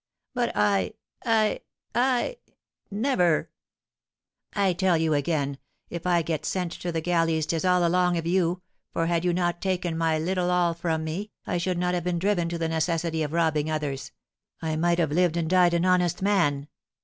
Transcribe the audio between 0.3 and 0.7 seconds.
"But